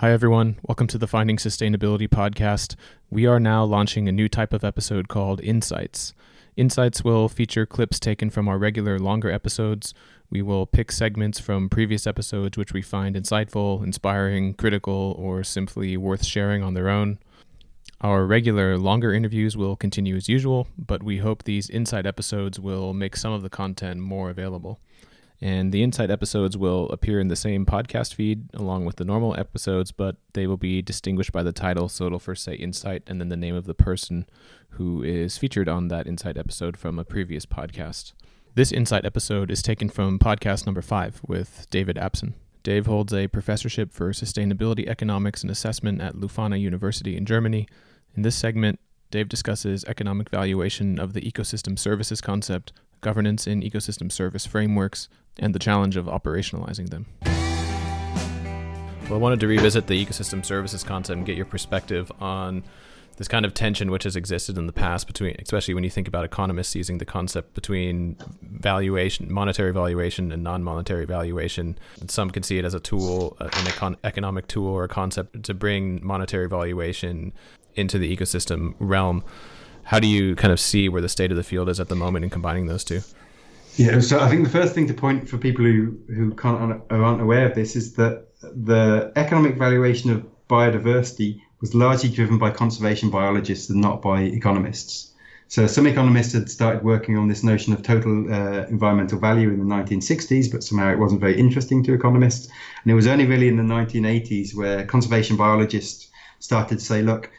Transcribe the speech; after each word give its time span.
Hi, 0.00 0.12
everyone. 0.12 0.56
Welcome 0.66 0.86
to 0.86 0.96
the 0.96 1.06
Finding 1.06 1.36
Sustainability 1.36 2.08
podcast. 2.08 2.74
We 3.10 3.26
are 3.26 3.38
now 3.38 3.64
launching 3.64 4.08
a 4.08 4.12
new 4.12 4.30
type 4.30 4.54
of 4.54 4.64
episode 4.64 5.08
called 5.08 5.42
Insights. 5.42 6.14
Insights 6.56 7.04
will 7.04 7.28
feature 7.28 7.66
clips 7.66 8.00
taken 8.00 8.30
from 8.30 8.48
our 8.48 8.56
regular 8.56 8.98
longer 8.98 9.30
episodes. 9.30 9.92
We 10.30 10.40
will 10.40 10.64
pick 10.64 10.90
segments 10.90 11.38
from 11.38 11.68
previous 11.68 12.06
episodes 12.06 12.56
which 12.56 12.72
we 12.72 12.80
find 12.80 13.14
insightful, 13.14 13.84
inspiring, 13.84 14.54
critical, 14.54 15.14
or 15.18 15.44
simply 15.44 15.98
worth 15.98 16.24
sharing 16.24 16.62
on 16.62 16.72
their 16.72 16.88
own. 16.88 17.18
Our 18.00 18.24
regular 18.24 18.78
longer 18.78 19.12
interviews 19.12 19.54
will 19.54 19.76
continue 19.76 20.16
as 20.16 20.30
usual, 20.30 20.66
but 20.78 21.02
we 21.02 21.18
hope 21.18 21.42
these 21.42 21.68
insight 21.68 22.06
episodes 22.06 22.58
will 22.58 22.94
make 22.94 23.16
some 23.16 23.34
of 23.34 23.42
the 23.42 23.50
content 23.50 24.00
more 24.00 24.30
available. 24.30 24.80
And 25.42 25.72
the 25.72 25.82
Insight 25.82 26.10
episodes 26.10 26.58
will 26.58 26.88
appear 26.90 27.18
in 27.18 27.28
the 27.28 27.36
same 27.36 27.64
podcast 27.64 28.12
feed 28.14 28.50
along 28.52 28.84
with 28.84 28.96
the 28.96 29.04
normal 29.04 29.38
episodes, 29.38 29.90
but 29.90 30.16
they 30.34 30.46
will 30.46 30.58
be 30.58 30.82
distinguished 30.82 31.32
by 31.32 31.42
the 31.42 31.52
title. 31.52 31.88
So 31.88 32.06
it'll 32.06 32.18
first 32.18 32.44
say 32.44 32.54
Insight 32.54 33.02
and 33.06 33.20
then 33.20 33.30
the 33.30 33.36
name 33.36 33.54
of 33.54 33.64
the 33.64 33.74
person 33.74 34.26
who 34.70 35.02
is 35.02 35.38
featured 35.38 35.68
on 35.68 35.88
that 35.88 36.06
Insight 36.06 36.36
episode 36.36 36.76
from 36.76 36.98
a 36.98 37.04
previous 37.04 37.46
podcast. 37.46 38.12
This 38.54 38.70
Insight 38.70 39.06
episode 39.06 39.50
is 39.50 39.62
taken 39.62 39.88
from 39.88 40.18
podcast 40.18 40.66
number 40.66 40.82
five 40.82 41.20
with 41.26 41.66
David 41.70 41.96
Abson. 41.96 42.34
Dave 42.62 42.84
holds 42.84 43.14
a 43.14 43.28
professorship 43.28 43.92
for 43.92 44.10
sustainability 44.10 44.86
economics 44.86 45.40
and 45.40 45.50
assessment 45.50 46.02
at 46.02 46.16
Leuphana 46.16 46.60
University 46.60 47.16
in 47.16 47.24
Germany. 47.24 47.66
In 48.14 48.22
this 48.22 48.36
segment, 48.36 48.78
Dave 49.10 49.28
discusses 49.28 49.84
economic 49.84 50.28
valuation 50.28 50.98
of 50.98 51.14
the 51.14 51.22
ecosystem 51.22 51.78
services 51.78 52.20
concept, 52.20 52.72
governance 53.00 53.46
in 53.46 53.62
ecosystem 53.62 54.10
service 54.10 54.46
frameworks, 54.46 55.08
and 55.38 55.54
the 55.54 55.58
challenge 55.58 55.96
of 55.96 56.06
operationalizing 56.06 56.90
them. 56.90 57.06
Well, 59.04 59.18
I 59.18 59.22
wanted 59.22 59.40
to 59.40 59.48
revisit 59.48 59.86
the 59.86 60.04
ecosystem 60.04 60.44
services 60.44 60.84
concept 60.84 61.16
and 61.16 61.26
get 61.26 61.36
your 61.36 61.46
perspective 61.46 62.12
on 62.20 62.62
this 63.16 63.28
kind 63.28 63.44
of 63.44 63.52
tension 63.52 63.90
which 63.90 64.04
has 64.04 64.16
existed 64.16 64.56
in 64.56 64.66
the 64.66 64.72
past 64.72 65.06
between, 65.06 65.36
especially 65.42 65.74
when 65.74 65.84
you 65.84 65.90
think 65.90 66.08
about 66.08 66.24
economists 66.24 66.74
using 66.74 66.98
the 66.98 67.04
concept 67.04 67.52
between 67.52 68.16
valuation, 68.40 69.30
monetary 69.30 69.72
valuation, 69.72 70.32
and 70.32 70.42
non-monetary 70.42 71.04
valuation. 71.04 71.78
and 72.00 72.10
Some 72.10 72.30
can 72.30 72.42
see 72.42 72.58
it 72.58 72.64
as 72.64 72.72
a 72.72 72.80
tool, 72.80 73.36
uh, 73.40 73.44
an 73.44 73.66
econ- 73.66 73.96
economic 74.04 74.46
tool 74.46 74.68
or 74.68 74.84
a 74.84 74.88
concept 74.88 75.42
to 75.42 75.52
bring 75.52 76.00
monetary 76.02 76.48
valuation 76.48 77.32
into 77.74 77.98
the 77.98 78.16
ecosystem 78.16 78.74
realm. 78.78 79.22
How 79.90 79.98
do 79.98 80.06
you 80.06 80.36
kind 80.36 80.52
of 80.52 80.60
see 80.60 80.88
where 80.88 81.02
the 81.02 81.08
state 81.08 81.32
of 81.32 81.36
the 81.36 81.42
field 81.42 81.68
is 81.68 81.80
at 81.80 81.88
the 81.88 81.96
moment 81.96 82.24
in 82.24 82.30
combining 82.30 82.66
those 82.66 82.84
two? 82.84 83.00
Yeah, 83.74 83.98
so 83.98 84.20
I 84.20 84.28
think 84.28 84.44
the 84.44 84.50
first 84.50 84.72
thing 84.72 84.86
to 84.86 84.94
point 84.94 85.28
for 85.28 85.36
people 85.36 85.64
who 85.64 85.98
who 86.06 86.32
can't 86.34 86.80
aren't 86.90 87.20
aware 87.20 87.44
of 87.48 87.56
this 87.56 87.74
is 87.74 87.94
that 87.94 88.28
the 88.40 89.12
economic 89.16 89.56
valuation 89.56 90.12
of 90.12 90.24
biodiversity 90.48 91.40
was 91.60 91.74
largely 91.74 92.08
driven 92.08 92.38
by 92.38 92.50
conservation 92.50 93.10
biologists 93.10 93.68
and 93.68 93.80
not 93.80 94.00
by 94.00 94.22
economists. 94.22 95.10
So 95.48 95.66
some 95.66 95.88
economists 95.88 96.34
had 96.34 96.48
started 96.48 96.84
working 96.84 97.16
on 97.16 97.26
this 97.26 97.42
notion 97.42 97.72
of 97.72 97.82
total 97.82 98.32
uh, 98.32 98.66
environmental 98.68 99.18
value 99.18 99.48
in 99.48 99.58
the 99.58 99.74
1960s, 99.74 100.52
but 100.52 100.62
somehow 100.62 100.92
it 100.92 101.00
wasn't 101.00 101.20
very 101.20 101.36
interesting 101.36 101.82
to 101.82 101.94
economists. 101.94 102.46
And 102.84 102.92
it 102.92 102.94
was 102.94 103.08
only 103.08 103.26
really 103.26 103.48
in 103.48 103.56
the 103.56 103.74
1980s 103.74 104.54
where 104.54 104.86
conservation 104.86 105.36
biologists 105.36 106.10
started 106.38 106.78
to 106.78 106.84
say, 106.84 107.02
look, 107.02 107.32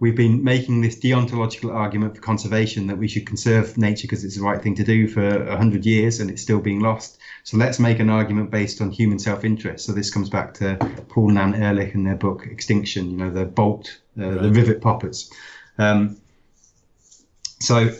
we've 0.00 0.16
been 0.16 0.42
making 0.42 0.80
this 0.80 0.98
deontological 0.98 1.74
argument 1.74 2.14
for 2.14 2.22
conservation 2.22 2.86
that 2.86 2.98
we 2.98 3.08
should 3.08 3.26
conserve 3.26 3.76
nature 3.76 4.02
because 4.04 4.24
it's 4.24 4.36
the 4.36 4.42
right 4.42 4.62
thing 4.62 4.74
to 4.74 4.84
do 4.84 5.08
for 5.08 5.44
100 5.44 5.86
years 5.86 6.20
and 6.20 6.30
it's 6.30 6.42
still 6.42 6.60
being 6.60 6.80
lost. 6.80 7.18
So 7.44 7.56
let's 7.56 7.78
make 7.78 7.98
an 8.00 8.10
argument 8.10 8.50
based 8.50 8.80
on 8.80 8.90
human 8.90 9.18
self-interest. 9.18 9.86
So 9.86 9.92
this 9.92 10.10
comes 10.10 10.28
back 10.28 10.54
to 10.54 10.76
Paul 11.08 11.30
and 11.30 11.38
Anne 11.38 11.62
Ehrlich 11.62 11.94
in 11.94 12.04
their 12.04 12.16
book 12.16 12.46
Extinction, 12.46 13.10
you 13.10 13.16
know, 13.16 13.30
the 13.30 13.44
bolt, 13.44 14.00
uh, 14.18 14.28
right. 14.28 14.42
the 14.42 14.50
rivet 14.50 14.80
poppers. 14.80 15.30
Um, 15.78 16.16
so 17.60 17.90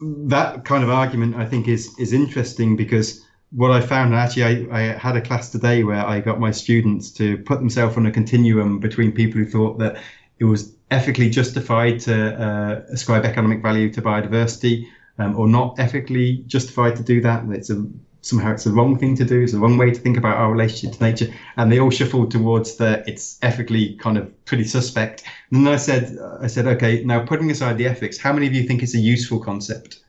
that 0.00 0.64
kind 0.64 0.84
of 0.84 0.90
argument, 0.90 1.36
I 1.36 1.44
think, 1.44 1.68
is 1.68 1.98
is 1.98 2.12
interesting 2.12 2.76
because 2.76 3.24
what 3.50 3.70
I 3.70 3.80
found 3.80 4.12
and 4.12 4.20
actually, 4.20 4.68
I, 4.70 4.78
I, 4.78 4.80
had 4.98 5.16
a 5.16 5.22
class 5.22 5.50
today 5.50 5.82
where 5.82 6.04
I 6.04 6.20
got 6.20 6.38
my 6.38 6.50
students 6.50 7.10
to 7.12 7.38
put 7.38 7.60
themselves 7.60 7.96
on 7.96 8.06
a 8.06 8.10
continuum 8.10 8.78
between 8.78 9.12
people 9.12 9.40
who 9.40 9.46
thought 9.46 9.78
that 9.78 10.02
it 10.38 10.44
was 10.44 10.74
ethically 10.90 11.30
justified 11.30 12.00
to 12.00 12.34
uh, 12.34 12.82
ascribe 12.92 13.24
economic 13.24 13.62
value 13.62 13.90
to 13.92 14.02
biodiversity, 14.02 14.86
um, 15.18 15.38
or 15.38 15.48
not 15.48 15.78
ethically 15.78 16.44
justified 16.46 16.96
to 16.96 17.02
do 17.02 17.20
that. 17.22 17.44
It's 17.50 17.70
a 17.70 17.86
somehow 18.20 18.52
it's 18.52 18.64
the 18.64 18.70
wrong 18.70 18.98
thing 18.98 19.16
to 19.16 19.24
do. 19.24 19.40
It's 19.40 19.52
the 19.52 19.58
wrong 19.58 19.78
way 19.78 19.90
to 19.90 19.98
think 19.98 20.16
about 20.16 20.36
our 20.36 20.52
relationship 20.52 20.98
to 20.98 21.04
nature, 21.04 21.34
and 21.56 21.72
they 21.72 21.80
all 21.80 21.90
shuffled 21.90 22.30
towards 22.30 22.76
the 22.76 23.02
it's 23.06 23.38
ethically 23.42 23.96
kind 23.96 24.18
of 24.18 24.44
pretty 24.44 24.64
suspect. 24.64 25.24
And 25.50 25.66
then 25.66 25.72
I 25.72 25.76
said, 25.76 26.18
I 26.40 26.46
said, 26.46 26.66
okay, 26.66 27.02
now 27.04 27.24
putting 27.24 27.50
aside 27.50 27.78
the 27.78 27.86
ethics, 27.86 28.18
how 28.18 28.32
many 28.32 28.46
of 28.46 28.54
you 28.54 28.64
think 28.64 28.82
it's 28.82 28.94
a 28.94 28.98
useful 28.98 29.40
concept? 29.40 30.00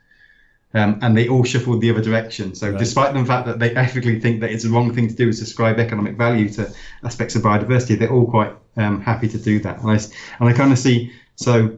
Um, 0.73 0.99
and 1.01 1.17
they 1.17 1.27
all 1.27 1.43
shuffled 1.43 1.81
the 1.81 1.89
other 1.89 2.01
direction. 2.01 2.53
So, 2.53 2.69
right. 2.69 2.77
despite 2.77 3.15
the 3.15 3.25
fact 3.25 3.47
that 3.47 3.57
they 3.57 3.75
ethically 3.75 4.19
think 4.19 4.41
that 4.41 4.51
it's 4.51 4.63
the 4.63 4.69
wrong 4.69 4.93
thing 4.93 5.07
to 5.07 5.15
do 5.15 5.27
is 5.27 5.41
ascribe 5.41 5.79
economic 5.79 6.15
value 6.15 6.47
to 6.49 6.71
aspects 7.03 7.35
of 7.35 7.41
biodiversity, 7.41 7.97
they're 7.97 8.11
all 8.11 8.29
quite 8.29 8.53
um, 8.77 9.01
happy 9.01 9.27
to 9.29 9.37
do 9.39 9.59
that. 9.61 9.81
And 9.81 9.89
I, 9.89 9.95
and 10.39 10.49
I 10.49 10.53
kind 10.53 10.71
of 10.71 10.77
see, 10.77 11.11
so 11.35 11.75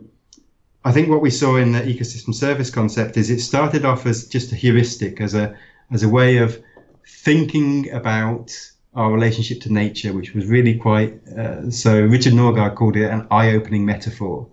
I 0.83 0.91
think 0.91 1.07
what 1.07 1.21
we 1.21 1.29
saw 1.29 1.55
in 1.55 1.71
the 1.71 1.79
ecosystem 1.79 2.35
service 2.35 2.69
concept 2.69 3.15
is 3.15 3.29
it 3.29 3.39
started 3.39 3.85
off 3.85 4.05
as 4.05 4.27
just 4.27 4.51
a 4.51 4.55
heuristic, 4.55 5.21
as 5.21 5.35
a, 5.35 5.55
as 5.91 6.03
a 6.03 6.09
way 6.09 6.37
of 6.39 6.61
thinking 7.07 7.91
about 7.91 8.51
our 8.93 9.11
relationship 9.11 9.61
to 9.61 9.71
nature, 9.71 10.11
which 10.11 10.33
was 10.33 10.47
really 10.47 10.77
quite, 10.77 11.25
uh, 11.29 11.69
so 11.71 12.01
Richard 12.01 12.33
Norgaard 12.33 12.75
called 12.75 12.97
it 12.97 13.09
an 13.09 13.27
eye 13.31 13.51
opening 13.51 13.85
metaphor. 13.85 14.47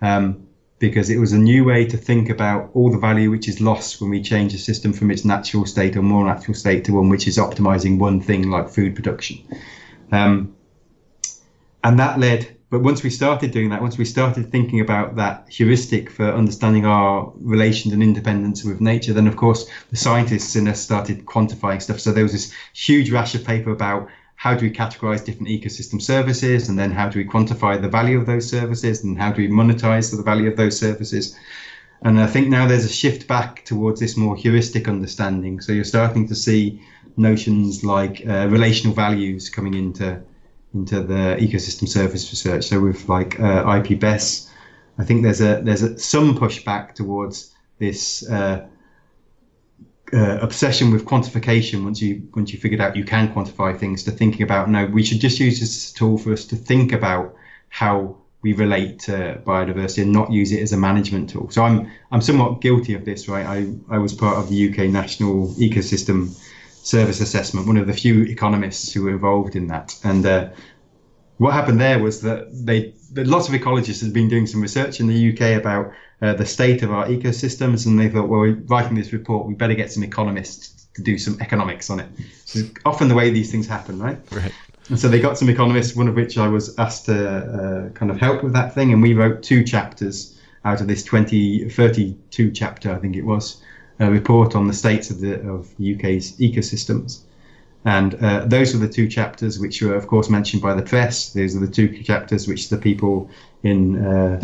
Um, 0.00 0.46
because 0.82 1.10
it 1.10 1.18
was 1.18 1.32
a 1.32 1.38
new 1.38 1.64
way 1.64 1.86
to 1.86 1.96
think 1.96 2.28
about 2.28 2.68
all 2.74 2.90
the 2.90 2.98
value 2.98 3.30
which 3.30 3.48
is 3.48 3.60
lost 3.60 4.00
when 4.00 4.10
we 4.10 4.20
change 4.20 4.52
a 4.52 4.58
system 4.58 4.92
from 4.92 5.12
its 5.12 5.24
natural 5.24 5.64
state 5.64 5.96
or 5.96 6.02
more 6.02 6.26
natural 6.26 6.54
state 6.54 6.84
to 6.84 6.92
one 6.92 7.08
which 7.08 7.28
is 7.28 7.38
optimizing 7.38 8.00
one 8.00 8.20
thing 8.20 8.50
like 8.50 8.68
food 8.68 8.96
production. 8.96 9.38
Um, 10.10 10.56
and 11.84 12.00
that 12.00 12.18
led, 12.18 12.56
but 12.68 12.82
once 12.82 13.04
we 13.04 13.10
started 13.10 13.52
doing 13.52 13.70
that, 13.70 13.80
once 13.80 13.96
we 13.96 14.04
started 14.04 14.50
thinking 14.50 14.80
about 14.80 15.14
that 15.14 15.46
heuristic 15.48 16.10
for 16.10 16.32
understanding 16.32 16.84
our 16.84 17.32
relations 17.36 17.94
and 17.94 18.02
independence 18.02 18.64
with 18.64 18.80
nature, 18.80 19.12
then 19.12 19.28
of 19.28 19.36
course 19.36 19.70
the 19.90 19.96
scientists 19.96 20.56
in 20.56 20.66
us 20.66 20.80
started 20.80 21.24
quantifying 21.26 21.80
stuff. 21.80 22.00
So 22.00 22.10
there 22.10 22.24
was 22.24 22.32
this 22.32 22.52
huge 22.74 23.12
rash 23.12 23.36
of 23.36 23.44
paper 23.44 23.70
about 23.70 24.08
how 24.42 24.54
do 24.56 24.66
we 24.66 24.72
categorize 24.72 25.24
different 25.24 25.46
ecosystem 25.46 26.02
services 26.02 26.68
and 26.68 26.76
then 26.76 26.90
how 26.90 27.08
do 27.08 27.16
we 27.20 27.24
quantify 27.24 27.80
the 27.80 27.88
value 27.88 28.18
of 28.18 28.26
those 28.26 28.50
services 28.50 29.04
and 29.04 29.16
how 29.16 29.30
do 29.30 29.40
we 29.40 29.48
monetize 29.48 30.16
the 30.16 30.20
value 30.20 30.48
of 30.50 30.56
those 30.56 30.76
services? 30.76 31.36
And 32.04 32.18
i 32.18 32.26
think 32.26 32.48
now 32.48 32.66
there's 32.66 32.84
a 32.84 32.96
shift 33.00 33.28
back 33.28 33.64
towards 33.64 34.00
this 34.00 34.16
more 34.16 34.34
heuristic 34.34 34.88
understanding. 34.88 35.60
So 35.60 35.70
you're 35.72 35.92
starting 35.96 36.26
to 36.26 36.34
see 36.34 36.82
notions 37.16 37.84
like 37.84 38.26
uh, 38.26 38.48
relational 38.48 38.94
values 38.94 39.48
coming 39.48 39.74
into 39.74 40.20
into 40.74 41.02
the 41.02 41.36
ecosystem 41.38 41.86
service 41.86 42.24
research. 42.32 42.64
So 42.64 42.80
with 42.80 43.08
like 43.08 43.38
uh, 43.38 43.62
ipbes 43.78 44.48
i 44.98 45.04
think 45.04 45.22
there's 45.22 45.40
a 45.40 45.60
there's 45.62 45.82
a, 45.82 45.98
some 45.98 46.36
pushback 46.36 46.94
towards 46.94 47.54
this 47.78 48.28
uh, 48.28 48.66
uh, 50.12 50.38
obsession 50.42 50.90
with 50.90 51.04
quantification 51.04 51.84
once 51.84 52.02
you 52.02 52.28
once 52.34 52.52
you 52.52 52.58
figured 52.58 52.80
out 52.80 52.96
you 52.96 53.04
can 53.04 53.32
quantify 53.32 53.78
things 53.78 54.04
to 54.04 54.10
thinking 54.10 54.42
about 54.42 54.68
no 54.68 54.84
we 54.86 55.02
should 55.02 55.20
just 55.20 55.40
use 55.40 55.58
this 55.58 55.92
tool 55.92 56.18
for 56.18 56.32
us 56.32 56.44
to 56.44 56.56
think 56.56 56.92
about 56.92 57.34
how 57.70 58.16
we 58.42 58.52
relate 58.52 58.98
to 58.98 59.40
biodiversity 59.46 60.02
and 60.02 60.12
not 60.12 60.30
use 60.32 60.50
it 60.52 60.60
as 60.60 60.72
a 60.72 60.76
management 60.76 61.30
tool. 61.30 61.48
So 61.50 61.64
i'm 61.64 61.90
i'm 62.10 62.20
somewhat 62.20 62.60
guilty 62.60 62.94
of 62.94 63.04
this 63.04 63.28
right? 63.28 63.46
I 63.46 63.72
i 63.88 63.98
was 63.98 64.12
part 64.12 64.36
of 64.36 64.48
the 64.48 64.68
uk 64.68 64.78
national 64.90 65.48
ecosystem 65.54 66.30
service 66.84 67.20
assessment 67.20 67.66
one 67.66 67.76
of 67.76 67.86
the 67.86 67.92
few 67.92 68.24
economists 68.24 68.92
who 68.92 69.04
were 69.04 69.10
involved 69.10 69.56
in 69.56 69.68
that. 69.68 69.98
And 70.02 70.26
uh, 70.26 70.50
what 71.38 71.52
happened 71.52 71.80
there 71.80 71.98
was 71.98 72.20
that 72.22 72.48
they 72.52 72.94
that 73.12 73.26
lots 73.26 73.48
of 73.48 73.54
ecologists 73.54 74.02
had 74.02 74.12
been 74.12 74.28
doing 74.28 74.46
some 74.46 74.60
research 74.60 75.00
in 75.00 75.06
the 75.06 75.32
uk 75.32 75.40
about 75.60 75.92
uh, 76.22 76.32
the 76.34 76.46
state 76.46 76.82
of 76.82 76.92
our 76.92 77.06
ecosystems, 77.06 77.86
and 77.86 77.98
they 77.98 78.08
thought, 78.08 78.28
well, 78.28 78.40
we're 78.40 78.54
writing 78.66 78.94
this 78.94 79.12
report, 79.12 79.46
we 79.46 79.54
better 79.54 79.74
get 79.74 79.90
some 79.90 80.02
economists 80.02 80.86
to 80.94 81.02
do 81.02 81.18
some 81.18 81.36
economics 81.40 81.90
on 81.90 82.00
it. 82.00 82.08
So 82.44 82.60
often 82.84 83.08
the 83.08 83.14
way 83.14 83.30
these 83.30 83.50
things 83.50 83.66
happen, 83.66 83.98
right? 83.98 84.18
Right. 84.30 84.52
And 84.88 84.98
so 84.98 85.08
they 85.08 85.20
got 85.20 85.38
some 85.38 85.48
economists, 85.48 85.96
one 85.96 86.08
of 86.08 86.14
which 86.14 86.38
I 86.38 86.48
was 86.48 86.78
asked 86.78 87.06
to 87.06 87.38
uh, 87.38 87.88
kind 87.90 88.10
of 88.10 88.18
help 88.18 88.42
with 88.42 88.52
that 88.52 88.74
thing, 88.74 88.92
and 88.92 89.02
we 89.02 89.14
wrote 89.14 89.42
two 89.42 89.64
chapters 89.64 90.38
out 90.64 90.80
of 90.80 90.86
this 90.86 91.02
20, 91.02 91.68
32 91.68 92.50
chapter, 92.52 92.92
I 92.92 92.98
think 92.98 93.16
it 93.16 93.22
was, 93.24 93.60
a 93.98 94.10
report 94.10 94.54
on 94.54 94.68
the 94.68 94.74
states 94.74 95.10
of 95.10 95.20
the 95.20 95.40
of 95.48 95.76
the 95.76 95.94
UK's 95.94 96.36
ecosystems. 96.38 97.22
And 97.84 98.14
uh, 98.22 98.44
those 98.46 98.74
were 98.74 98.86
the 98.86 98.92
two 98.92 99.08
chapters 99.08 99.58
which 99.58 99.82
were, 99.82 99.96
of 99.96 100.06
course, 100.06 100.30
mentioned 100.30 100.62
by 100.62 100.74
the 100.74 100.82
press. 100.82 101.32
Those 101.32 101.56
are 101.56 101.60
the 101.60 101.72
two 101.72 102.00
chapters 102.04 102.46
which 102.46 102.68
the 102.68 102.76
people 102.76 103.28
in 103.64 104.06
uh, 104.06 104.40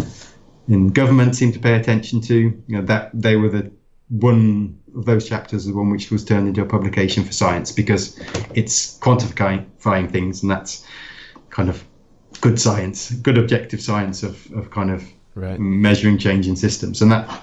in 0.68 0.88
government 0.88 1.34
seem 1.34 1.52
to 1.52 1.58
pay 1.58 1.74
attention 1.74 2.20
to. 2.22 2.34
You 2.34 2.62
know 2.68 2.82
that 2.82 3.10
they 3.14 3.36
were 3.36 3.48
the 3.48 3.70
one 4.08 4.78
of 4.96 5.04
those 5.04 5.28
chapters 5.28 5.66
the 5.66 5.74
one 5.74 5.90
which 5.90 6.10
was 6.10 6.24
turned 6.24 6.48
into 6.48 6.62
a 6.62 6.66
publication 6.66 7.24
for 7.24 7.32
science 7.32 7.72
because 7.72 8.18
it's 8.54 8.98
quantifying 8.98 10.10
things, 10.10 10.42
and 10.42 10.50
that's 10.50 10.86
kind 11.50 11.68
of 11.68 11.84
good 12.40 12.60
science, 12.60 13.10
good 13.10 13.38
objective 13.38 13.80
science 13.80 14.22
of, 14.22 14.50
of 14.52 14.70
kind 14.70 14.90
of 14.90 15.04
right. 15.34 15.58
measuring 15.58 16.18
change 16.18 16.46
in 16.46 16.56
systems, 16.56 17.02
and 17.02 17.10
that. 17.12 17.42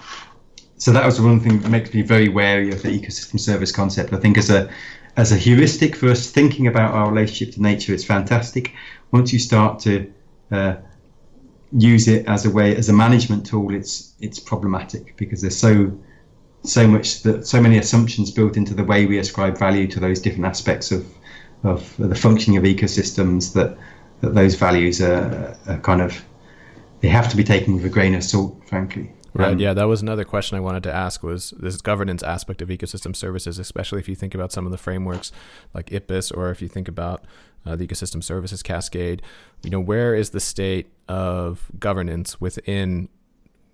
So 0.77 0.91
that 0.91 1.05
was 1.05 1.21
one 1.21 1.39
thing 1.39 1.61
that 1.61 1.69
makes 1.69 1.93
me 1.93 2.01
very 2.01 2.27
wary 2.27 2.69
of 2.71 2.81
the 2.81 2.89
ecosystem 2.89 3.39
service 3.39 3.71
concept. 3.71 4.11
I 4.11 4.17
think 4.17 4.37
as 4.37 4.49
a 4.49 4.69
as 5.15 5.31
a 5.31 5.37
heuristic 5.37 5.95
for 5.95 6.09
us 6.09 6.29
thinking 6.29 6.67
about 6.67 6.93
our 6.93 7.09
relationship 7.09 7.55
to 7.55 7.61
nature, 7.61 7.93
it's 7.93 8.03
fantastic. 8.03 8.73
Once 9.11 9.31
you 9.31 9.39
start 9.39 9.79
to 9.79 10.11
uh, 10.51 10.75
use 11.71 12.07
it 12.07 12.27
as 12.27 12.45
a 12.45 12.49
way 12.49 12.75
as 12.75 12.89
a 12.89 12.93
management 12.93 13.45
tool, 13.45 13.73
it's 13.73 14.13
it's 14.19 14.39
problematic 14.39 15.15
because 15.17 15.41
there's 15.41 15.57
so 15.57 15.91
so 16.63 16.87
much 16.87 17.21
that 17.23 17.45
so 17.45 17.61
many 17.61 17.77
assumptions 17.77 18.31
built 18.31 18.57
into 18.57 18.73
the 18.73 18.83
way 18.83 19.05
we 19.05 19.17
ascribe 19.19 19.57
value 19.57 19.87
to 19.87 19.99
those 19.99 20.19
different 20.19 20.45
aspects 20.45 20.91
of 20.91 21.05
of 21.63 21.95
the 21.97 22.15
functioning 22.15 22.57
of 22.57 22.63
ecosystems 22.63 23.53
that 23.53 23.77
that 24.21 24.33
those 24.33 24.55
values 24.55 25.01
are, 25.01 25.57
are 25.67 25.79
kind 25.79 26.01
of 26.01 26.23
they 27.01 27.07
have 27.09 27.29
to 27.29 27.37
be 27.37 27.43
taken 27.43 27.75
with 27.75 27.85
a 27.85 27.89
grain 27.89 28.15
of 28.15 28.23
salt, 28.23 28.61
frankly. 28.67 29.11
Right. 29.35 29.51
Um, 29.51 29.59
yeah, 29.59 29.73
that 29.73 29.83
was 29.83 30.01
another 30.01 30.23
question 30.23 30.57
I 30.57 30.61
wanted 30.61 30.83
to 30.83 30.93
ask 30.93 31.21
was 31.21 31.53
this 31.59 31.81
governance 31.81 32.23
aspect 32.23 32.61
of 32.61 32.69
ecosystem 32.69 33.13
services, 33.13 33.59
especially 33.59 33.99
if 33.99 34.07
you 34.07 34.15
think 34.15 34.33
about 34.33 34.53
some 34.53 34.65
of 34.65 34.71
the 34.71 34.77
frameworks 34.77 35.33
like 35.73 35.87
IPBES 35.87 36.35
or 36.35 36.51
if 36.51 36.61
you 36.61 36.69
think 36.69 36.87
about 36.87 37.25
uh, 37.65 37.75
the 37.75 37.85
ecosystem 37.85 38.23
services 38.23 38.63
cascade. 38.63 39.21
You 39.61 39.71
know, 39.71 39.81
where 39.81 40.15
is 40.15 40.29
the 40.29 40.39
state 40.39 40.89
of 41.09 41.69
governance 41.77 42.39
within 42.39 43.09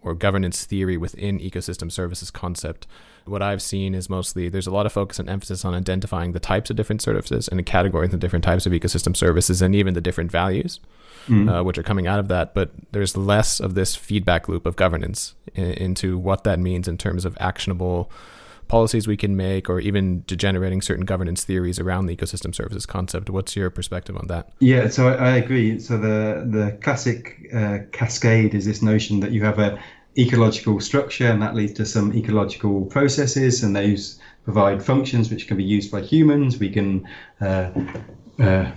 or 0.01 0.13
governance 0.13 0.65
theory 0.65 0.97
within 0.97 1.39
ecosystem 1.39 1.91
services 1.91 2.31
concept? 2.31 2.87
What 3.25 3.41
I've 3.41 3.61
seen 3.61 3.93
is 3.93 4.09
mostly 4.09 4.49
there's 4.49 4.67
a 4.67 4.71
lot 4.71 4.85
of 4.85 4.93
focus 4.93 5.19
and 5.19 5.29
emphasis 5.29 5.63
on 5.63 5.73
identifying 5.73 6.31
the 6.31 6.39
types 6.39 6.69
of 6.69 6.75
different 6.75 7.01
services 7.01 7.47
and 7.47 7.59
the 7.59 7.63
categories 7.63 8.11
the 8.11 8.17
different 8.17 8.43
types 8.43 8.65
of 8.65 8.71
ecosystem 8.71 9.15
services 9.15 9.61
and 9.61 9.75
even 9.75 9.93
the 9.93 10.01
different 10.01 10.31
values 10.31 10.79
mm-hmm. 11.27 11.49
uh, 11.49 11.63
which 11.63 11.77
are 11.77 11.83
coming 11.83 12.07
out 12.07 12.19
of 12.19 12.27
that. 12.29 12.53
But 12.53 12.71
there's 12.91 13.17
less 13.17 13.59
of 13.59 13.75
this 13.75 13.95
feedback 13.95 14.47
loop 14.47 14.65
of 14.65 14.75
governance 14.75 15.35
in, 15.53 15.71
into 15.73 16.17
what 16.17 16.43
that 16.43 16.59
means 16.59 16.87
in 16.87 16.97
terms 16.97 17.25
of 17.25 17.37
actionable 17.39 18.11
policies 18.71 19.05
we 19.05 19.17
can 19.17 19.35
make 19.35 19.69
or 19.69 19.81
even 19.81 20.23
degenerating 20.27 20.81
certain 20.81 21.03
governance 21.03 21.43
theories 21.43 21.77
around 21.77 22.05
the 22.05 22.15
ecosystem 22.15 22.55
services 22.55 22.85
concept. 22.85 23.29
What's 23.29 23.53
your 23.53 23.69
perspective 23.69 24.15
on 24.15 24.27
that? 24.27 24.53
Yeah, 24.59 24.87
so 24.87 25.09
I, 25.09 25.13
I 25.13 25.35
agree. 25.35 25.77
So 25.77 25.97
the, 25.97 26.47
the 26.49 26.77
classic 26.81 27.49
uh, 27.53 27.79
cascade 27.91 28.55
is 28.55 28.65
this 28.65 28.81
notion 28.81 29.19
that 29.19 29.31
you 29.31 29.43
have 29.43 29.59
a 29.59 29.77
ecological 30.17 30.79
structure 30.79 31.27
and 31.27 31.41
that 31.41 31.53
leads 31.53 31.73
to 31.73 31.85
some 31.85 32.13
ecological 32.13 32.85
processes 32.85 33.61
and 33.61 33.75
those 33.75 34.17
provide 34.45 34.81
functions 34.81 35.29
which 35.29 35.49
can 35.49 35.57
be 35.57 35.65
used 35.65 35.91
by 35.91 36.01
humans. 36.01 36.57
We 36.57 36.69
can 36.69 37.05
uh, 37.41 37.71
uh, 38.39 38.71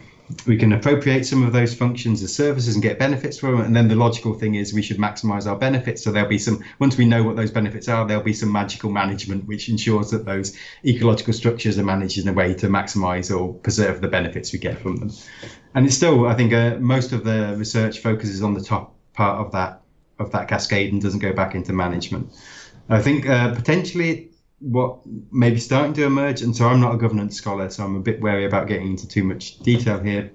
we 0.46 0.56
can 0.56 0.72
appropriate 0.72 1.24
some 1.24 1.42
of 1.42 1.52
those 1.52 1.74
functions 1.74 2.22
as 2.22 2.34
services 2.34 2.74
and 2.74 2.82
get 2.82 2.98
benefits 2.98 3.38
from 3.38 3.56
them. 3.56 3.66
And 3.66 3.76
then 3.76 3.88
the 3.88 3.94
logical 3.94 4.34
thing 4.34 4.54
is 4.54 4.72
we 4.72 4.80
should 4.80 4.96
maximize 4.96 5.46
our 5.46 5.56
benefits. 5.56 6.02
So 6.02 6.12
there'll 6.12 6.28
be 6.28 6.38
some, 6.38 6.64
once 6.78 6.96
we 6.96 7.04
know 7.04 7.22
what 7.22 7.36
those 7.36 7.50
benefits 7.50 7.88
are, 7.88 8.06
there'll 8.06 8.22
be 8.22 8.32
some 8.32 8.50
magical 8.50 8.90
management 8.90 9.46
which 9.46 9.68
ensures 9.68 10.10
that 10.10 10.24
those 10.24 10.56
ecological 10.84 11.34
structures 11.34 11.78
are 11.78 11.84
managed 11.84 12.18
in 12.18 12.28
a 12.28 12.32
way 12.32 12.54
to 12.54 12.68
maximize 12.68 13.34
or 13.34 13.54
preserve 13.54 14.00
the 14.00 14.08
benefits 14.08 14.52
we 14.52 14.58
get 14.58 14.78
from 14.78 14.96
them. 14.96 15.10
And 15.74 15.84
it's 15.86 15.96
still, 15.96 16.26
I 16.26 16.34
think, 16.34 16.52
uh, 16.52 16.76
most 16.78 17.12
of 17.12 17.24
the 17.24 17.54
research 17.58 17.98
focuses 17.98 18.42
on 18.42 18.54
the 18.54 18.62
top 18.62 18.94
part 19.12 19.44
of 19.44 19.52
that 19.52 19.80
of 20.20 20.30
that 20.30 20.46
cascade 20.46 20.92
and 20.92 21.02
doesn't 21.02 21.18
go 21.18 21.32
back 21.32 21.56
into 21.56 21.72
management. 21.72 22.32
I 22.88 23.02
think 23.02 23.28
uh, 23.28 23.52
potentially 23.54 24.30
what 24.64 25.00
may 25.30 25.50
be 25.50 25.60
starting 25.60 25.92
to 25.94 26.04
emerge, 26.04 26.40
and 26.40 26.56
so 26.56 26.66
I'm 26.66 26.80
not 26.80 26.94
a 26.94 26.98
governance 26.98 27.36
scholar, 27.36 27.68
so 27.68 27.84
I'm 27.84 27.96
a 27.96 28.00
bit 28.00 28.20
wary 28.20 28.46
about 28.46 28.66
getting 28.66 28.88
into 28.88 29.06
too 29.06 29.22
much 29.22 29.58
detail 29.58 30.00
here. 30.00 30.30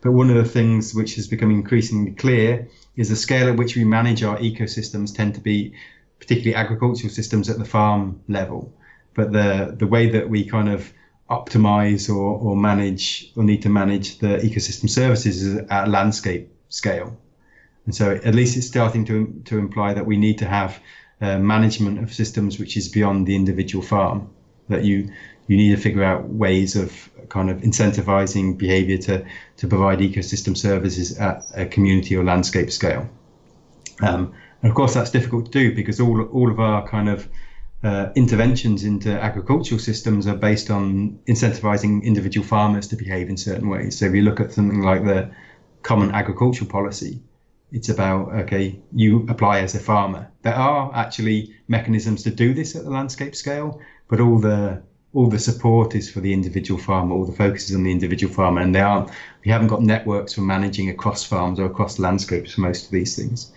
But 0.00 0.12
one 0.12 0.30
of 0.30 0.36
the 0.36 0.44
things 0.44 0.94
which 0.94 1.16
has 1.16 1.28
become 1.28 1.50
increasingly 1.50 2.12
clear 2.12 2.68
is 2.96 3.10
the 3.10 3.16
scale 3.16 3.48
at 3.48 3.56
which 3.56 3.76
we 3.76 3.84
manage 3.84 4.22
our 4.22 4.38
ecosystems 4.38 5.14
tend 5.14 5.34
to 5.34 5.40
be 5.40 5.74
particularly 6.18 6.54
agricultural 6.54 7.10
systems 7.10 7.50
at 7.50 7.58
the 7.58 7.64
farm 7.64 8.20
level. 8.28 8.72
But 9.14 9.32
the 9.32 9.74
the 9.78 9.86
way 9.86 10.08
that 10.10 10.28
we 10.28 10.44
kind 10.44 10.70
of 10.70 10.90
optimize 11.28 12.08
or, 12.08 12.38
or 12.38 12.56
manage 12.56 13.32
or 13.36 13.44
need 13.44 13.62
to 13.62 13.68
manage 13.68 14.18
the 14.18 14.38
ecosystem 14.38 14.88
services 14.88 15.42
is 15.42 15.56
at 15.68 15.88
landscape 15.88 16.50
scale. 16.68 17.16
And 17.84 17.94
so 17.94 18.12
at 18.12 18.34
least 18.34 18.56
it's 18.56 18.66
starting 18.66 19.04
to 19.06 19.42
to 19.44 19.58
imply 19.58 19.92
that 19.92 20.06
we 20.06 20.16
need 20.16 20.38
to 20.38 20.46
have 20.46 20.80
uh, 21.24 21.38
management 21.38 21.98
of 22.02 22.12
systems 22.12 22.58
which 22.58 22.76
is 22.76 22.88
beyond 22.88 23.26
the 23.26 23.34
individual 23.34 23.82
farm. 23.82 24.28
That 24.68 24.84
you 24.84 25.10
you 25.46 25.56
need 25.56 25.74
to 25.76 25.80
figure 25.80 26.04
out 26.04 26.28
ways 26.28 26.76
of 26.76 27.10
kind 27.28 27.50
of 27.50 27.58
incentivizing 27.58 28.58
behavior 28.58 28.98
to 28.98 29.24
to 29.56 29.68
provide 29.68 29.98
ecosystem 30.00 30.56
services 30.56 31.18
at 31.18 31.44
a 31.54 31.66
community 31.66 32.16
or 32.16 32.24
landscape 32.24 32.70
scale. 32.70 33.08
Um, 34.00 34.34
and 34.62 34.70
of 34.70 34.74
course, 34.74 34.94
that's 34.94 35.10
difficult 35.10 35.46
to 35.46 35.50
do 35.50 35.74
because 35.74 36.00
all 36.00 36.22
all 36.22 36.50
of 36.50 36.60
our 36.60 36.86
kind 36.88 37.08
of 37.08 37.28
uh, 37.82 38.10
interventions 38.14 38.84
into 38.84 39.10
agricultural 39.10 39.78
systems 39.78 40.26
are 40.26 40.36
based 40.36 40.70
on 40.70 41.18
incentivizing 41.28 42.02
individual 42.02 42.46
farmers 42.46 42.88
to 42.88 42.96
behave 42.96 43.28
in 43.28 43.36
certain 43.36 43.68
ways. 43.68 43.98
So 43.98 44.06
if 44.06 44.14
you 44.14 44.22
look 44.22 44.40
at 44.40 44.52
something 44.52 44.82
like 44.82 45.04
the 45.04 45.30
Common 45.82 46.10
Agricultural 46.12 46.70
Policy, 46.70 47.22
it's 47.72 47.88
about 47.88 48.32
okay 48.32 48.78
you 48.92 49.26
apply 49.28 49.60
as 49.60 49.74
a 49.74 49.78
farmer. 49.78 50.30
There 50.42 50.54
are 50.54 50.94
actually 50.94 51.54
mechanisms 51.68 52.22
to 52.24 52.30
do 52.30 52.54
this 52.54 52.76
at 52.76 52.84
the 52.84 52.90
landscape 52.90 53.34
scale 53.34 53.80
but 54.08 54.20
all 54.20 54.38
the 54.38 54.82
all 55.12 55.28
the 55.28 55.38
support 55.38 55.94
is 55.94 56.10
for 56.10 56.20
the 56.20 56.32
individual 56.32 56.80
farmer 56.80 57.14
all 57.14 57.24
the 57.24 57.32
focus 57.32 57.70
is 57.70 57.76
on 57.76 57.84
the 57.84 57.92
individual 57.92 58.32
farmer 58.32 58.60
and 58.60 58.74
they 58.74 58.80
aren't 58.80 59.10
we 59.44 59.50
haven't 59.50 59.68
got 59.68 59.82
networks 59.82 60.34
for 60.34 60.40
managing 60.40 60.90
across 60.90 61.24
farms 61.24 61.58
or 61.58 61.66
across 61.66 61.98
landscapes 61.98 62.54
for 62.54 62.60
most 62.60 62.86
of 62.86 62.90
these 62.90 63.16
things. 63.16 63.52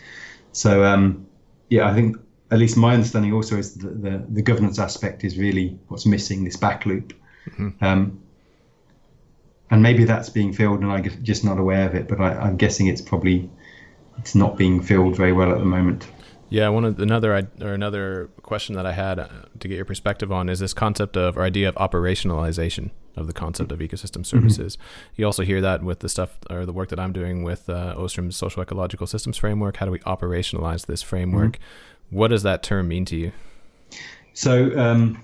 So 0.51 0.83
um, 0.83 1.27
yeah 1.69 1.87
i 1.87 1.93
think 1.93 2.17
at 2.51 2.59
least 2.59 2.77
my 2.77 2.93
understanding 2.93 3.33
also 3.33 3.57
is 3.57 3.75
that 3.75 4.01
the, 4.01 4.23
the 4.29 4.41
governance 4.41 4.79
aspect 4.79 5.23
is 5.23 5.37
really 5.37 5.77
what's 5.89 6.05
missing 6.05 6.43
this 6.45 6.55
back 6.55 6.85
loop. 6.85 7.13
Mm-hmm. 7.49 7.83
um, 7.83 8.21
and 9.69 9.81
maybe 9.81 10.05
that's 10.05 10.29
being 10.29 10.51
filled 10.51 10.81
and 10.81 10.91
i'm 10.91 11.23
just 11.23 11.45
not 11.45 11.57
aware 11.57 11.87
of 11.87 11.95
it 11.95 12.07
but 12.07 12.19
I, 12.19 12.33
i'm 12.35 12.57
guessing 12.57 12.87
it's 12.87 13.01
probably 13.01 13.49
it's 14.17 14.35
not 14.35 14.57
being 14.57 14.81
filled 14.81 15.15
very 15.15 15.33
well 15.33 15.51
at 15.51 15.59
the 15.59 15.65
moment. 15.65 16.07
Yeah, 16.49 16.69
one 16.69 16.85
of 16.85 16.99
another 16.99 17.47
or 17.59 17.73
another 17.73 18.29
question 18.41 18.75
that 18.75 18.85
I 18.85 18.93
had 18.93 19.19
uh, 19.19 19.27
to 19.59 19.67
get 19.67 19.75
your 19.75 19.85
perspective 19.85 20.31
on 20.31 20.47
is 20.47 20.59
this 20.59 20.73
concept 20.73 21.17
of 21.17 21.37
or 21.37 21.43
idea 21.43 21.67
of 21.67 21.75
operationalization 21.75 22.91
of 23.17 23.27
the 23.27 23.33
concept 23.33 23.71
of 23.71 23.79
ecosystem 23.79 24.21
mm-hmm. 24.21 24.23
services. 24.23 24.77
Mm-hmm. 24.77 25.13
You 25.17 25.25
also 25.25 25.43
hear 25.43 25.59
that 25.59 25.83
with 25.83 25.99
the 25.99 26.07
stuff 26.07 26.37
or 26.49 26.65
the 26.65 26.71
work 26.71 26.89
that 26.89 26.99
I'm 26.99 27.11
doing 27.11 27.43
with 27.43 27.69
uh, 27.69 27.95
Ostrom's 27.97 28.37
social 28.37 28.61
ecological 28.61 29.07
systems 29.07 29.35
framework. 29.35 29.77
How 29.77 29.85
do 29.85 29.91
we 29.91 29.99
operationalize 29.99 30.85
this 30.85 31.01
framework? 31.01 31.53
Mm-hmm. 31.53 32.17
What 32.17 32.29
does 32.29 32.43
that 32.43 32.63
term 32.63 32.87
mean 32.87 33.03
to 33.05 33.17
you? 33.17 33.31
So, 34.33 34.77
um, 34.77 35.21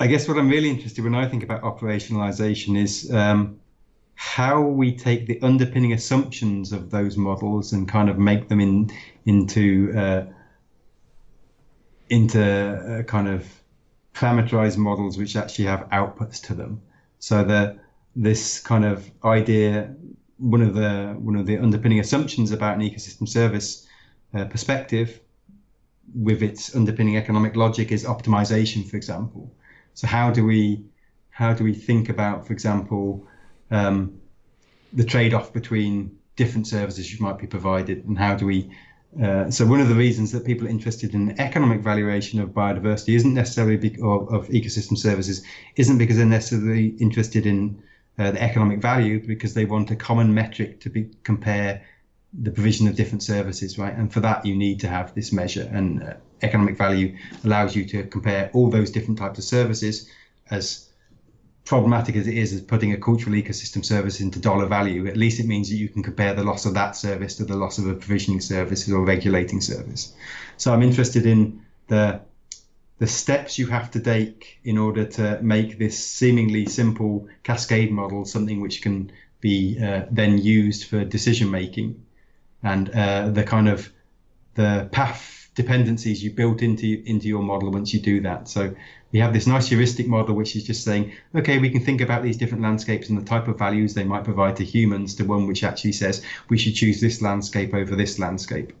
I 0.00 0.08
guess 0.08 0.26
what 0.26 0.36
I'm 0.36 0.48
really 0.48 0.68
interested 0.68 1.04
when 1.04 1.14
I 1.14 1.28
think 1.28 1.44
about 1.44 1.62
operationalization 1.62 2.76
is 2.76 3.10
um, 3.14 3.60
how 4.22 4.62
we 4.62 4.96
take 4.96 5.26
the 5.26 5.38
underpinning 5.42 5.92
assumptions 5.92 6.72
of 6.72 6.90
those 6.90 7.16
models 7.16 7.72
and 7.72 7.88
kind 7.88 8.08
of 8.08 8.18
make 8.18 8.48
them 8.48 8.60
in 8.60 8.88
into 9.26 9.92
uh, 9.96 10.24
into 12.08 12.40
uh, 12.40 13.02
kind 13.02 13.26
of 13.26 13.44
parameterized 14.14 14.78
models 14.78 15.18
which 15.18 15.34
actually 15.34 15.64
have 15.64 15.88
outputs 15.90 16.40
to 16.40 16.54
them. 16.54 16.80
So 17.18 17.42
the 17.42 17.80
this 18.14 18.60
kind 18.60 18.84
of 18.84 19.10
idea, 19.24 19.92
one 20.38 20.62
of 20.62 20.74
the 20.74 21.16
one 21.18 21.34
of 21.34 21.46
the 21.46 21.58
underpinning 21.58 21.98
assumptions 21.98 22.52
about 22.52 22.76
an 22.76 22.82
ecosystem 22.82 23.28
service 23.28 23.88
uh, 24.34 24.44
perspective, 24.44 25.18
with 26.14 26.44
its 26.44 26.76
underpinning 26.76 27.16
economic 27.16 27.56
logic, 27.56 27.90
is 27.90 28.04
optimization, 28.04 28.88
for 28.88 28.96
example. 28.96 29.52
So 29.94 30.06
how 30.06 30.30
do 30.30 30.44
we 30.44 30.84
how 31.30 31.52
do 31.52 31.64
we 31.64 31.74
think 31.74 32.08
about, 32.08 32.46
for 32.46 32.52
example, 32.52 33.26
um, 33.72 34.20
the 34.92 35.04
trade-off 35.04 35.52
between 35.52 36.16
different 36.36 36.66
services 36.66 37.12
you 37.12 37.18
might 37.24 37.38
be 37.38 37.46
provided 37.46 38.04
and 38.06 38.18
how 38.18 38.34
do 38.34 38.46
we 38.46 38.70
uh, 39.22 39.50
so 39.50 39.66
one 39.66 39.80
of 39.80 39.88
the 39.88 39.94
reasons 39.94 40.32
that 40.32 40.44
people 40.44 40.66
are 40.66 40.70
interested 40.70 41.12
in 41.12 41.38
economic 41.38 41.80
valuation 41.82 42.40
of 42.40 42.48
biodiversity 42.50 43.14
isn't 43.14 43.34
necessarily 43.34 43.76
be, 43.76 44.00
or, 44.00 44.22
of 44.34 44.48
ecosystem 44.48 44.96
services 44.96 45.44
isn't 45.76 45.98
because 45.98 46.16
they're 46.16 46.24
necessarily 46.24 46.88
interested 46.98 47.44
in 47.44 47.82
uh, 48.18 48.30
the 48.30 48.42
economic 48.42 48.80
value 48.80 49.24
because 49.26 49.52
they 49.52 49.66
want 49.66 49.90
a 49.90 49.96
common 49.96 50.32
metric 50.32 50.80
to 50.80 50.88
be, 50.88 51.10
compare 51.24 51.82
the 52.32 52.50
provision 52.50 52.88
of 52.88 52.96
different 52.96 53.22
services 53.22 53.78
right? 53.78 53.94
And 53.94 54.10
for 54.10 54.20
that 54.20 54.46
you 54.46 54.56
need 54.56 54.80
to 54.80 54.88
have 54.88 55.14
this 55.14 55.30
measure. 55.30 55.68
And 55.70 56.02
uh, 56.02 56.14
economic 56.40 56.78
value 56.78 57.14
allows 57.44 57.76
you 57.76 57.84
to 57.86 58.04
compare 58.04 58.50
all 58.54 58.70
those 58.70 58.90
different 58.90 59.18
types 59.18 59.38
of 59.38 59.44
services 59.44 60.08
as 60.50 60.88
problematic 61.64 62.16
as 62.16 62.26
it 62.26 62.36
is 62.36 62.52
as 62.52 62.60
putting 62.60 62.92
a 62.92 62.96
cultural 62.96 63.36
ecosystem 63.36 63.84
service 63.84 64.20
into 64.20 64.40
dollar 64.40 64.66
value, 64.66 65.06
at 65.06 65.16
least 65.16 65.40
it 65.40 65.46
means 65.46 65.70
that 65.70 65.76
you 65.76 65.88
can 65.88 66.02
compare 66.02 66.34
the 66.34 66.42
loss 66.42 66.66
of 66.66 66.74
that 66.74 66.96
service 66.96 67.36
to 67.36 67.44
the 67.44 67.56
loss 67.56 67.78
of 67.78 67.86
a 67.86 67.94
provisioning 67.94 68.40
service 68.40 68.90
or 68.90 69.04
regulating 69.04 69.60
service. 69.60 70.12
So 70.56 70.72
I'm 70.72 70.82
interested 70.82 71.26
in 71.26 71.62
the 71.88 72.20
the 72.98 73.06
steps 73.08 73.58
you 73.58 73.66
have 73.66 73.90
to 73.90 73.98
take 73.98 74.60
in 74.62 74.78
order 74.78 75.04
to 75.04 75.40
make 75.42 75.76
this 75.76 75.98
seemingly 76.06 76.66
simple 76.66 77.26
cascade 77.42 77.90
model 77.90 78.24
something 78.24 78.60
which 78.60 78.80
can 78.80 79.10
be 79.40 79.76
uh, 79.82 80.02
then 80.08 80.38
used 80.38 80.84
for 80.88 81.04
decision 81.04 81.50
making 81.50 82.06
and 82.62 82.88
uh, 82.90 83.28
the 83.30 83.42
kind 83.42 83.68
of 83.68 83.92
the 84.54 84.88
path 84.92 85.41
dependencies 85.54 86.22
you 86.24 86.30
built 86.30 86.62
into 86.62 87.02
into 87.06 87.28
your 87.28 87.42
model 87.42 87.70
once 87.70 87.92
you 87.92 88.00
do 88.00 88.20
that 88.20 88.48
so 88.48 88.74
we 89.12 89.18
have 89.18 89.32
this 89.34 89.46
nice 89.46 89.68
heuristic 89.68 90.06
model 90.06 90.34
which 90.34 90.56
is 90.56 90.64
just 90.64 90.82
saying 90.82 91.12
okay 91.34 91.58
we 91.58 91.68
can 91.68 91.82
think 91.82 92.00
about 92.00 92.22
these 92.22 92.38
different 92.38 92.62
landscapes 92.62 93.08
and 93.10 93.20
the 93.20 93.24
type 93.24 93.48
of 93.48 93.58
values 93.58 93.92
they 93.92 94.04
might 94.04 94.24
provide 94.24 94.56
to 94.56 94.64
humans 94.64 95.14
to 95.14 95.24
one 95.24 95.46
which 95.46 95.62
actually 95.62 95.92
says 95.92 96.22
we 96.48 96.56
should 96.56 96.74
choose 96.74 97.00
this 97.00 97.20
landscape 97.20 97.74
over 97.74 97.94
this 97.94 98.18
landscape 98.18 98.72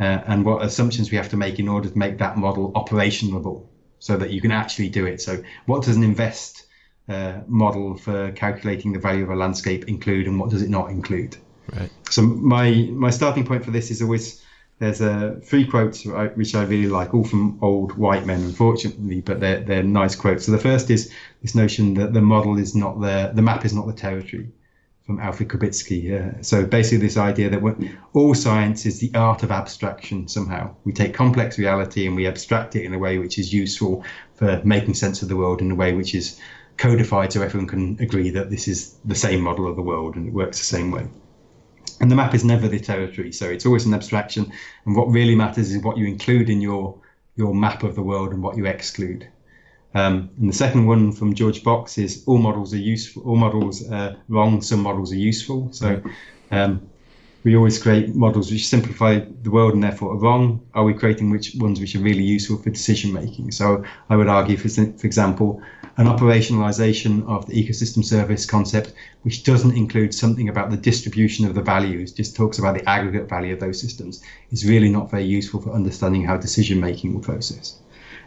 uh, 0.00 0.20
and 0.26 0.44
what 0.44 0.62
assumptions 0.62 1.10
we 1.10 1.16
have 1.16 1.28
to 1.28 1.36
make 1.36 1.58
in 1.58 1.68
order 1.68 1.88
to 1.88 1.98
make 1.98 2.18
that 2.18 2.36
model 2.36 2.72
operationable 2.72 3.66
so 4.04 4.16
that 4.16 4.30
you 4.30 4.40
can 4.40 4.50
actually 4.50 4.88
do 4.88 5.06
it. 5.06 5.20
So, 5.20 5.42
what 5.66 5.84
does 5.84 5.96
an 5.96 6.02
InVEST 6.02 6.64
uh, 7.08 7.40
model 7.46 7.96
for 7.96 8.32
calculating 8.32 8.92
the 8.92 8.98
value 8.98 9.22
of 9.22 9.30
a 9.30 9.34
landscape 9.34 9.88
include, 9.88 10.26
and 10.26 10.38
what 10.38 10.50
does 10.50 10.62
it 10.62 10.68
not 10.68 10.90
include? 10.90 11.36
Right. 11.74 11.90
So, 12.10 12.22
my 12.22 12.90
my 12.92 13.10
starting 13.10 13.46
point 13.46 13.64
for 13.64 13.70
this 13.70 13.90
is 13.90 14.02
always 14.02 14.43
there's 14.78 15.00
a 15.00 15.36
three 15.44 15.66
quotes 15.66 16.04
which 16.04 16.54
I 16.54 16.64
really 16.64 16.88
like, 16.88 17.14
all 17.14 17.24
from 17.24 17.58
old 17.62 17.96
white 17.96 18.26
men, 18.26 18.40
unfortunately, 18.42 19.20
but 19.20 19.40
they're 19.40 19.60
they're 19.60 19.82
nice 19.82 20.16
quotes. 20.16 20.46
So 20.46 20.52
the 20.52 20.58
first 20.58 20.90
is 20.90 21.12
this 21.42 21.54
notion 21.54 21.94
that 21.94 22.12
the 22.12 22.20
model 22.20 22.58
is 22.58 22.74
not 22.74 23.00
the 23.00 23.30
the 23.32 23.42
map 23.42 23.64
is 23.64 23.72
not 23.72 23.86
the 23.86 23.92
territory 23.92 24.48
from 25.06 25.20
Alfred 25.20 25.48
Korzybski. 25.48 26.38
Uh, 26.38 26.42
so 26.42 26.66
basically, 26.66 27.06
this 27.06 27.16
idea 27.16 27.50
that 27.50 27.92
all 28.14 28.34
science 28.34 28.86
is 28.86 29.00
the 29.00 29.14
art 29.14 29.42
of 29.42 29.50
abstraction 29.50 30.28
somehow. 30.28 30.74
We 30.84 30.92
take 30.92 31.14
complex 31.14 31.58
reality 31.58 32.06
and 32.06 32.16
we 32.16 32.26
abstract 32.26 32.74
it 32.74 32.84
in 32.84 32.94
a 32.94 32.98
way 32.98 33.18
which 33.18 33.38
is 33.38 33.52
useful 33.52 34.04
for 34.34 34.60
making 34.64 34.94
sense 34.94 35.22
of 35.22 35.28
the 35.28 35.36
world 35.36 35.60
in 35.60 35.70
a 35.70 35.74
way 35.74 35.92
which 35.92 36.14
is 36.14 36.40
codified 36.76 37.32
so 37.32 37.42
everyone 37.42 37.68
can 37.68 37.96
agree 38.00 38.30
that 38.30 38.50
this 38.50 38.66
is 38.66 38.96
the 39.04 39.14
same 39.14 39.40
model 39.40 39.68
of 39.68 39.76
the 39.76 39.82
world 39.82 40.16
and 40.16 40.26
it 40.26 40.32
works 40.32 40.58
the 40.58 40.64
same 40.64 40.90
way. 40.90 41.06
And 42.00 42.10
the 42.10 42.16
map 42.16 42.34
is 42.34 42.44
never 42.44 42.68
the 42.68 42.80
territory, 42.80 43.32
so 43.32 43.48
it's 43.48 43.66
always 43.66 43.86
an 43.86 43.94
abstraction. 43.94 44.50
And 44.84 44.96
what 44.96 45.08
really 45.08 45.34
matters 45.34 45.70
is 45.72 45.82
what 45.82 45.96
you 45.96 46.06
include 46.06 46.50
in 46.50 46.60
your 46.60 46.98
your 47.36 47.54
map 47.54 47.82
of 47.82 47.94
the 47.94 48.02
world 48.02 48.32
and 48.32 48.42
what 48.42 48.56
you 48.56 48.66
exclude. 48.66 49.28
Um, 49.94 50.30
and 50.40 50.48
the 50.48 50.54
second 50.54 50.86
one 50.86 51.12
from 51.12 51.34
George 51.34 51.62
Box 51.62 51.98
is 51.98 52.24
all 52.26 52.38
models 52.38 52.74
are 52.74 52.78
useful. 52.78 53.22
All 53.22 53.36
models 53.36 53.88
are 53.90 54.16
wrong. 54.28 54.60
Some 54.60 54.80
models 54.80 55.12
are 55.12 55.16
useful. 55.16 55.72
So 55.72 56.02
um, 56.50 56.88
we 57.44 57.56
always 57.56 57.80
create 57.80 58.14
models 58.14 58.50
which 58.50 58.66
simplify 58.66 59.20
the 59.42 59.50
world 59.50 59.74
and 59.74 59.82
therefore 59.82 60.12
are 60.12 60.18
wrong. 60.18 60.66
Are 60.74 60.84
we 60.84 60.94
creating 60.94 61.30
which 61.30 61.54
ones 61.56 61.78
which 61.78 61.94
are 61.94 62.00
really 62.00 62.22
useful 62.24 62.56
for 62.56 62.70
decision 62.70 63.12
making? 63.12 63.52
So 63.52 63.84
I 64.10 64.16
would 64.16 64.28
argue, 64.28 64.56
for, 64.56 64.68
for 64.68 65.06
example, 65.06 65.62
an 65.96 66.06
operationalization 66.06 67.26
of 67.28 67.46
the 67.46 67.52
ecosystem 67.52 68.04
service 68.04 68.44
concept, 68.46 68.92
which 69.22 69.44
doesn't 69.44 69.76
include 69.76 70.12
something 70.12 70.48
about 70.48 70.70
the 70.70 70.76
distribution 70.76 71.46
of 71.46 71.54
the 71.54 71.62
values, 71.62 72.12
just 72.12 72.34
talks 72.34 72.58
about 72.58 72.76
the 72.76 72.88
aggregate 72.88 73.28
value 73.28 73.54
of 73.54 73.60
those 73.60 73.80
systems, 73.80 74.22
is 74.50 74.68
really 74.68 74.88
not 74.88 75.10
very 75.10 75.24
useful 75.24 75.60
for 75.60 75.70
understanding 75.72 76.24
how 76.24 76.36
decision 76.36 76.80
making 76.80 77.14
will 77.14 77.20
process. 77.20 77.78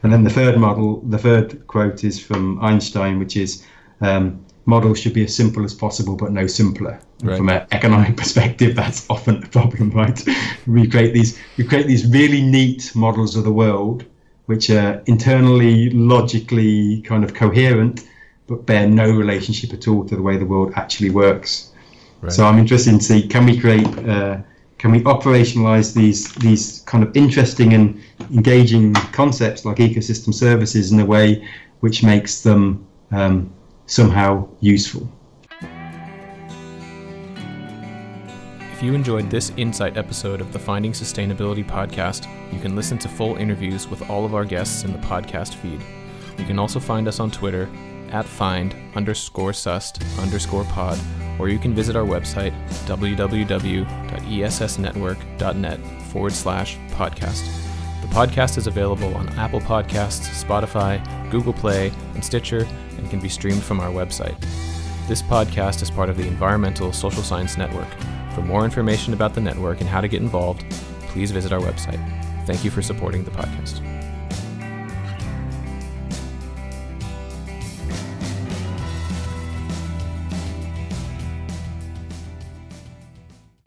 And 0.04 0.14
then 0.14 0.24
the 0.24 0.30
third 0.30 0.58
model, 0.58 1.02
the 1.02 1.18
third 1.18 1.68
quote 1.68 2.04
is 2.04 2.20
from 2.20 2.64
Einstein, 2.64 3.20
which 3.20 3.36
is 3.36 3.66
um, 4.02 4.46
models 4.66 5.00
should 5.00 5.14
be 5.14 5.24
as 5.24 5.36
simple 5.36 5.64
as 5.64 5.74
possible, 5.74 6.16
but 6.16 6.32
no 6.32 6.48
simpler. 6.48 7.00
Right. 7.24 7.38
From 7.38 7.50
an 7.50 7.66
economic 7.72 8.16
perspective, 8.24 8.76
that's 8.76 9.10
often 9.10 9.44
a 9.44 9.48
problem, 9.48 9.90
right? 9.92 10.24
we 10.68 10.88
create 10.88 11.14
these 11.14 11.40
we 11.58 11.64
create 11.64 11.88
these 11.88 12.08
really 12.08 12.42
neat 12.42 12.96
models 12.96 13.36
of 13.36 13.44
the 13.44 13.52
world, 13.52 14.06
which 14.48 14.70
are 14.70 15.02
internally 15.06 15.90
logically 15.92 17.02
kind 17.02 17.24
of 17.24 17.34
coherent, 17.34 18.08
but 18.48 18.66
bear 18.66 18.88
no 18.88 19.12
relationship 19.12 19.74
at 19.74 19.88
all 19.88 20.06
to 20.06 20.16
the 20.16 20.22
way 20.22 20.38
the 20.38 20.46
world 20.46 20.74
actually 20.76 21.10
works. 21.10 21.72
Right. 22.22 22.32
So 22.32 22.46
I'm 22.46 22.58
interested 22.58 22.94
in 22.94 23.00
see 23.00 23.28
can 23.28 23.46
we 23.46 23.60
create 23.60 23.88
uh, 24.00 24.38
can 24.78 24.92
we 24.92 25.02
operationalize 25.02 25.94
these 25.94 26.34
these 26.36 26.82
kind 26.86 27.04
of 27.04 27.16
interesting 27.16 27.74
and 27.74 28.02
engaging 28.32 28.94
concepts 29.14 29.66
like 29.66 29.78
ecosystem 29.78 30.34
services 30.34 30.92
in 30.92 31.00
a 31.00 31.06
way 31.06 31.48
which 31.82 32.04
makes 32.04 32.42
them 32.42 32.88
um, 33.12 33.52
somehow 33.86 34.48
useful. 34.62 35.08
If 38.78 38.84
you 38.84 38.94
enjoyed 38.94 39.32
this 39.32 39.52
Insight 39.58 39.98
episode 39.98 40.40
of 40.40 40.54
the 40.54 40.60
Finding 40.60 40.92
Sustainability 40.92 41.66
podcast, 41.66 42.32
you 42.54 42.60
can 42.60 42.76
listen 42.76 43.00
to 43.00 43.10
full 43.10 43.36
interviews 43.38 43.88
with 43.88 44.08
all 44.08 44.24
of 44.24 44.36
our 44.36 44.46
guests 44.46 44.84
in 44.84 44.92
the 44.92 45.00
podcast 45.00 45.56
feed. 45.56 45.82
You 46.38 46.46
can 46.46 46.60
also 46.60 46.80
find 46.80 47.08
us 47.08 47.20
on 47.20 47.32
Twitter 47.32 47.68
at 48.12 48.24
find 48.24 48.76
underscore 48.94 49.54
sust 49.54 50.04
underscore 50.20 50.64
pod, 50.66 51.00
or 51.40 51.50
you 51.50 51.58
can 51.58 51.74
visit 51.74 51.96
our 51.96 52.06
website 52.06 52.54
www.essnetwork.net 52.86 55.80
forward 56.12 56.34
slash 56.34 56.78
podcast. 56.90 57.46
The 58.02 58.08
podcast 58.10 58.60
is 58.60 58.68
available 58.68 59.16
on 59.16 59.28
Apple 59.40 59.62
Podcasts, 59.62 60.46
Spotify, 60.46 61.02
Google 61.32 61.54
Play, 61.54 61.92
and 62.14 62.24
Stitcher, 62.24 62.68
and 63.00 63.10
can 63.10 63.20
be 63.20 63.28
streamed 63.28 63.64
from 63.64 63.80
our 63.80 63.90
website. 63.90 64.40
This 65.08 65.24
podcast 65.24 65.82
is 65.82 65.90
part 65.90 66.12
of 66.12 66.18
the 66.18 66.28
Environmental 66.28 66.94
Social 66.94 67.24
Science 67.24 67.58
Network. 67.58 67.88
For 68.38 68.44
more 68.44 68.66
information 68.66 69.14
about 69.14 69.34
the 69.34 69.42
network 69.42 69.82
and 69.82 69.90
how 69.90 70.00
to 70.00 70.08
get 70.08 70.22
involved, 70.22 70.64
please 71.08 71.32
visit 71.32 71.52
our 71.52 71.60
website. 71.60 71.98
Thank 72.46 72.64
you 72.64 72.70
for 72.70 72.84
supporting 72.84 73.24
the 73.24 73.32
podcast. 73.32 73.97